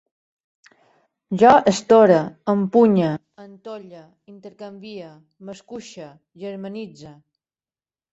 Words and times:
Jo 1.41 1.49
estore, 1.71 2.15
empunye, 2.53 3.09
entolle, 3.43 4.01
intercanvie, 4.31 5.11
m'escuixe, 5.51 6.09
germanitze 6.45 7.13